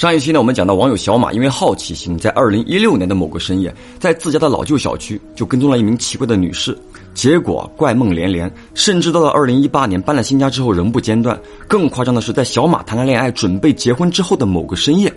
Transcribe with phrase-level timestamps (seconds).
[0.00, 6.76] 上一期呢，我们讲到网友小马因为好奇心，在二零一六年的某个深夜，在自家的老旧小区就跟踪了一名奇怪的女士，
[7.14, 11.40] 结果怪梦连连，甚至到了二零一八年搬了新家之后仍不间断。
[11.68, 15.14] 更夸张的是，在小马谈了恋爱、准备结婚之后的某个深夜，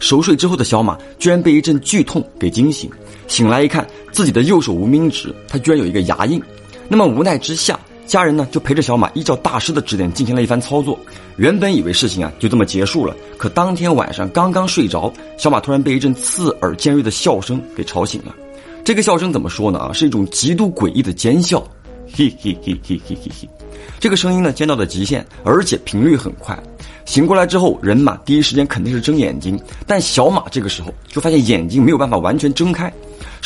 [0.00, 2.90] 熟睡之后的小马居然被一阵剧痛给惊醒，
[3.28, 6.42] 醒来一看自己的右手无名指，他居然有一个牙印。
[6.88, 7.78] 那么无奈之下。
[8.06, 10.98] 家人呢就陪着小马依照大师的指点进行了一番操作，
[11.36, 18.34] 原本以为事情啊就这么结束了，可当天晚上刚刚睡着，小马突然被一阵刺耳尖锐的笑声给吵醒了。
[18.84, 19.80] 这个笑声怎么说呢？
[19.80, 21.60] 啊，是一种极度诡异的尖笑，
[22.14, 23.48] 嘿嘿嘿嘿嘿嘿嘿。
[23.98, 26.56] 这个声音呢尖到了极限，而且频率很快。
[27.04, 32.92] 醒过来之后，人嘛第一时间肯定是睁眼睛，但小马这个时候就发现眼睛没有办法完全睁开。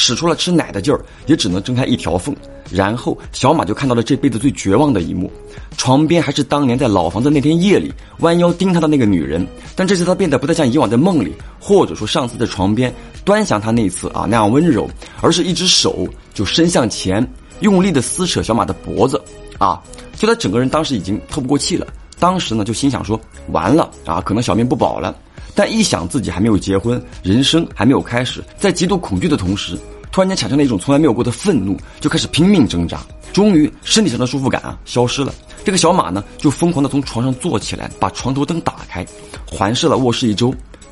[0.00, 2.34] 使出了吃奶的劲儿，也只能睁开一条缝。
[2.70, 5.30] 然后小马就看到了这辈子最绝望的一幕：
[5.76, 9.46] 床边还是当年在老房子那天夜里弯腰盯他的那个女人。
[9.76, 12.92] 但这次他变得不再像以往在梦里，或者说上次在床边
[13.24, 14.88] 端详他那次啊那样温柔，
[15.20, 17.26] 而是一只手就伸向前，
[17.60, 19.20] 用力的撕扯小马的脖子。
[19.58, 19.78] 啊！
[20.16, 21.86] 就他整个人当时已经透不过气了。
[22.18, 25.14] 当时呢就心想说：完了啊，可能小命不保了。
[25.60, 29.76] 但一想自己还没有结婚，人生还没有开始，在极度恐惧的同时，
[30.10, 33.02] 突然间产生了一种从来没有过的愤怒，就开始拼命挣扎。
[33.30, 35.34] 终于，身体上的舒服感啊消失了。
[35.62, 39.04] 这个小马呢，就疯狂的从床上坐起来，把床头灯打开，
[39.46, 40.50] 环视了卧室一周，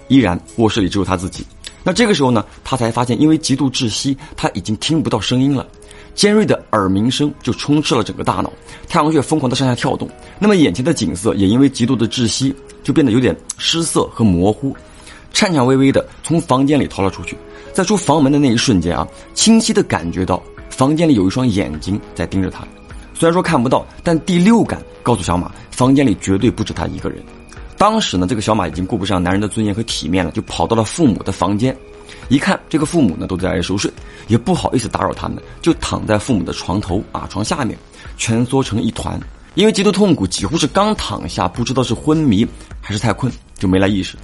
[0.09, 1.47] 依然卧室里只有他自己。
[1.83, 5.67] 那这个时候呢，他才发现，因为极度窒息，他已经听不到声音了。
[6.15, 8.53] 尖锐的耳鸣声就充斥了整个大脑，
[8.87, 10.07] 太阳穴疯狂的上下跳动。
[10.39, 12.55] 那么眼前的景色也因为极度的窒息，
[12.89, 14.75] 就变得有点失色和模糊，
[15.31, 17.37] 颤颤巍巍的从房间里逃了出去。
[17.71, 22.67] 在出房门的那一瞬间啊，清晰的感觉到房间里有一双眼睛在盯着他。
[23.13, 27.23] 虽然说看不到，但第六感告诉小马，房间里绝对不止他一个人。
[27.77, 31.77] 当时呢，这个小马已经顾不上男人的尊严和体面了，就跑到了父母的房间。
[32.31, 33.93] 一看这个父母呢都在熟睡，
[34.29, 37.79] 也不好意思打扰他们，就躺在父母的床头啊床下面，
[38.17, 39.21] 蜷缩成一团。
[39.59, 42.47] 因为极度痛苦，几乎是刚躺下，不知道是昏迷
[42.81, 44.17] 还是太困，就没来意识。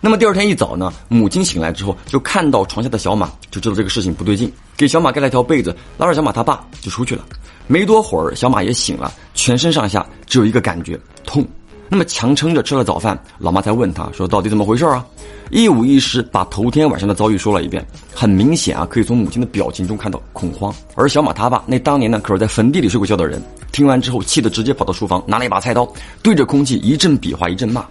[0.00, 7.24] 那么第二天一早呢，母亲醒来之后，就看到床下的小马，就知道这个事情不对劲，给小马盖了一条被子，拉着小马他爸就出去了。
[7.66, 11.44] 没多会儿，小马也醒了，全身上下只有一个感觉痛。
[11.88, 15.04] 那么强撑着吃了早饭，老妈才问他说：“到底怎么回事啊？”
[15.50, 17.84] 一五一十把头天晚上的遭遇说了一遍。
[18.14, 20.72] 很明显啊，可以从母亲的表情中看到恐慌。
[20.94, 23.42] 而小马他爸那当年呢，可是在坟地里睡过觉的人，
[23.76, 25.86] 听完之后气得直接跑到厨房，拿了一把菜刀，
[26.22, 27.84] 对着空气一阵比划，一阵骂。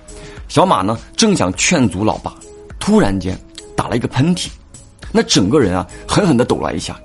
[0.48, 2.34] 小马呢，正想劝阻老爸，
[2.80, 3.40] 突然间
[3.78, 4.48] 打了一个喷嚏，
[5.12, 7.00] 那整个人啊，狠狠地抖了一下。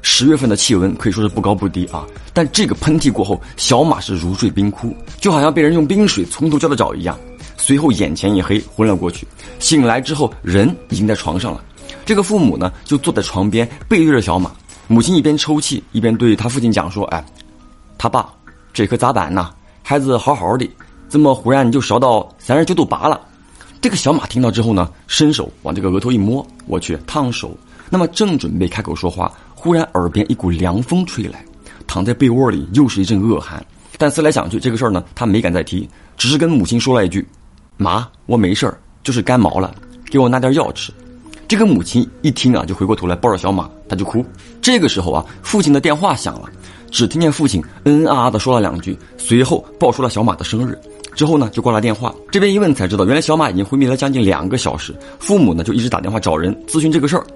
[0.00, 7.14] 十月份的气温可以说是不高不低啊，但这个喷嚏过后，小马是如坠冰窟，就好像被人用冰水从头浇的澡一样。
[7.58, 9.28] 随后眼前一黑，昏了过去。
[9.58, 11.62] 醒来之后，人已经在床上了。
[12.06, 14.50] 这个父母呢，就坐在床边，背对着小马。
[14.88, 17.24] 母亲一边抽泣，一边对他父亲讲说：“哎，
[18.02, 18.28] 他爸，
[18.72, 19.48] 这可咋办呢？
[19.80, 20.68] 孩子好好的，
[21.08, 23.20] 怎么忽然就烧到三十九度八了？”
[23.80, 27.56] 这个小马听到之后呢，伸手往这个额头一摸，我去，烫手。
[27.88, 29.32] 那么正准备开口说话。
[29.54, 31.44] 忽然，耳边一股凉风吹来，
[31.86, 33.64] 躺在被窝里又是一阵恶寒。
[33.96, 37.24] 但思来想去，这个事儿呢，他没敢再提，只是跟母亲说了一句
[37.78, 39.72] ：“妈，我没事儿，就是干毛了，
[40.10, 40.92] 给我拿点药吃。”
[41.46, 44.26] 这个母亲一听啊，就回过头来抱着小马，他就哭。
[44.60, 46.50] 这个时候啊，父亲的电话响了，
[46.92, 50.78] 只听见父亲嗯啊啊的说了两句，随后报出了小马的生日，
[51.14, 52.14] 之后呢就挂了电话。
[52.30, 57.26] 这边一问才知道，原来小马已经昏迷了将近两个小时，父母呢就一直打电话找人咨询这个事儿。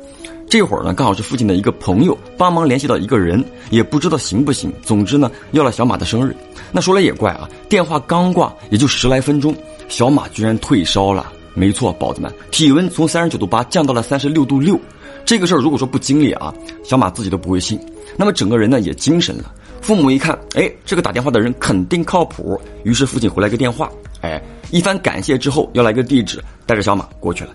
[0.49, 4.73] 这会儿呢，刚好是父亲的一个朋友帮忙联系到一个人，也不知道行不行。
[4.83, 6.37] 总之呢，要了小马的生日。
[6.71, 9.57] 那说来也怪啊，电话刚挂，也就十来分钟，
[9.89, 11.33] 小马居然退烧了。
[11.55, 14.79] 没错，宝子们，体温从三十九度八降到了三十六度六。
[15.27, 16.55] 这个事儿如果说不经历啊，
[16.85, 17.79] 小马自己都不会信。
[18.17, 19.53] 那么整个人呢也精神了。
[19.83, 22.59] 父母一看，哎，这个打电话的人肯定靠谱。
[22.85, 27.51] 于是父亲回来个电话，哎，一番感谢之后，要来个地址，带着小马过去了。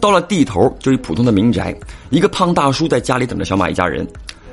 [0.00, 1.76] 到了地头，就一普通的民宅，
[2.08, 4.06] 一个胖大叔在家里等着小马一家人。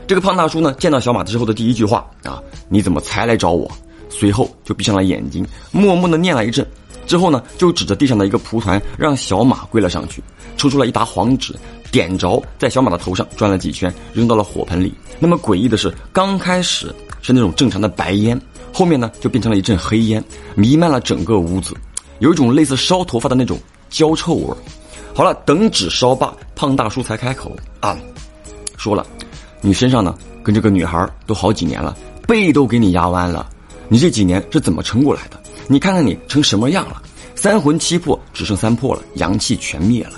[0.05, 3.69] 这个胖大叔呢，见到小马之后的第一句话啊，你怎么才来找我？
[4.09, 6.65] 随后就闭上了眼睛，默默的念了一阵，
[7.05, 10.23] 之后呢，就指着地上的一个蒲团，让小马跪了上去，
[10.55, 11.53] 抽出了一沓黄纸，
[11.91, 14.93] 点着，在小马的头上转了几圈，扔到了火盆里。
[15.19, 18.39] 那么诡异的是，刚开始是那种正常的白烟，
[18.73, 20.23] 后面呢，就变成了一阵黑烟，
[20.55, 21.73] 弥漫了整个屋子，
[22.19, 23.57] 有一种类似烧头发的那种
[23.89, 24.55] 焦臭味。
[25.13, 27.97] 好了，等纸烧罢，胖大叔才开口啊，
[28.77, 29.05] 说了，
[29.61, 31.97] 你身上呢跟这个女孩都好几年了，
[32.27, 33.49] 背都给你压弯了，
[33.87, 35.41] 你这几年是怎么撑过来的？
[35.67, 37.01] 你看看你成什么样了？
[37.33, 40.13] 三魂七魄只剩三魄了，阳气全灭了。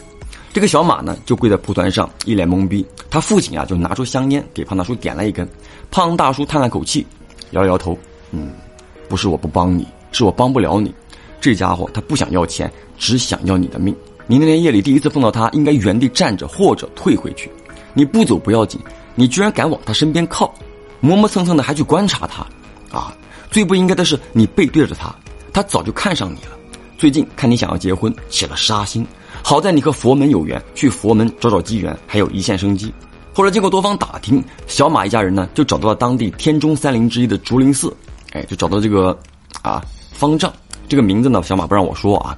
[0.52, 2.86] 这个小马呢，就跪在蒲团上，一脸懵逼。
[3.10, 5.48] 他父亲啊，就拿出香烟给胖大叔点了一根。
[5.92, 7.06] 胖大叔叹了口气，
[7.52, 7.98] 摇了摇头，
[8.32, 8.52] 嗯，
[9.08, 10.94] 不是我不帮你，是我帮不了你。
[11.40, 13.96] 这家伙他不想要钱，只想要你的命。
[14.28, 17.50] 你那天夜里第一次碰到他，应该原地站着或者退回去。
[17.94, 18.80] 你不走不要紧，
[19.16, 20.54] 你居然敢往他身边靠，
[21.00, 22.46] 磨磨蹭蹭的还去观察他，
[22.96, 23.16] 啊！
[23.50, 25.16] 最不应该的是你背对着他，
[25.52, 26.52] 他早就看上你了。
[26.98, 29.06] 最近看你想要结婚，起了杀心。
[29.44, 32.94] 好在你和佛门有缘，去佛门找找机缘，还有一线生机。
[33.34, 37.96] 后来经过多方打听，小马一家人呢就找到了当地天中三灵之一的竹林寺，
[38.34, 39.18] 哎，就找到这个
[39.62, 40.52] 啊方丈。
[40.88, 42.38] 这个名字呢，小马不让我说啊。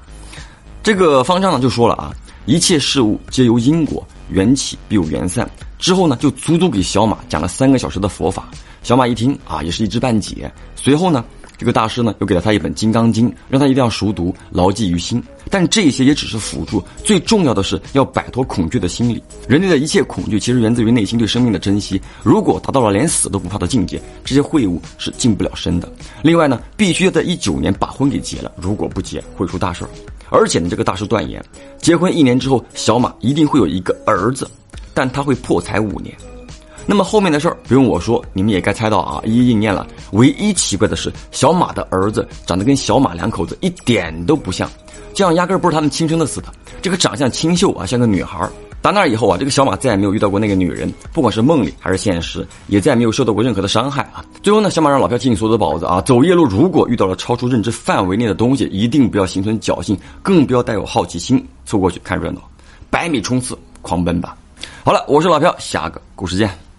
[0.82, 2.14] 这个方丈呢就说了啊，
[2.46, 5.48] 一切事物皆由因果缘起必有缘散。
[5.78, 8.48] 之后呢，就足足给小马讲了三个小时的佛法。
[8.82, 10.50] 小马一听啊，也是一知半解。
[10.76, 11.24] 随后呢。
[11.58, 15.22] 这个大师呢，又给了他一本《金刚经》，让他一定要熟读，牢记于心。
[15.52, 19.22] 但这些也只是辅助，最重要的是要摆脱恐惧的心理。
[19.46, 22.00] 人类的一切恐惧，其实源自于内心对生命的珍惜。
[22.22, 25.86] 如果达到了连死都不怕的境界，这些秽物是近不了身的。
[26.22, 29.90] 另外呢，必须要在一九年把婚给结了，如果不结，会出大事儿。
[30.30, 31.44] 而且呢，这个大师断言，
[31.76, 34.50] 结婚一年之后，小马一定会有一个儿子，
[34.94, 36.16] 但他会破财五年。
[36.86, 39.86] 那么后面的事儿不用我说，你们也该猜到啊，一一应验了。
[40.12, 44.70] 唯一奇怪的是，小马的儿子长得跟小马两口子一点都不像，
[45.14, 46.48] 这样压根儿不是他们亲生的似的。
[46.80, 48.50] 这个长相清秀啊，像个女孩儿。
[48.80, 54.24] 打那以后啊，这个小马再也没有遇到过那个女人，不管是梦里还是现实，也再也没有受到过任何的伤害啊。
[54.42, 62.42] 最后呢，小马让老朴记所有的宝子啊，走夜路如果遇到了超出认知范围内的东西，一定不要心存侥幸，更不要带有好奇心凑过去看热闹，
[62.90, 64.36] 百米冲刺狂奔吧。
[64.84, 66.71] 好了，我是老朴，下个故事见。